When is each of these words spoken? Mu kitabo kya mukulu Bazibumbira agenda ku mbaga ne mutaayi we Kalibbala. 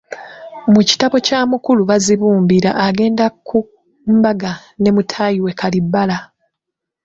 Mu 0.73 0.81
kitabo 0.89 1.15
kya 1.27 1.39
mukulu 1.51 1.81
Bazibumbira 1.89 2.69
agenda 2.87 3.25
ku 3.47 3.57
mbaga 4.17 4.51
ne 4.81 4.89
mutaayi 4.95 5.39
we 5.45 5.51
Kalibbala. 5.59 6.17